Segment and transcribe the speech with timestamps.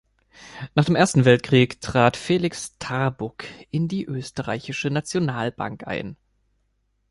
[0.73, 6.17] Nach dem Ersten Weltkrieg trat Felix Tarbuk in die Oesterreichische Nationalbank ein.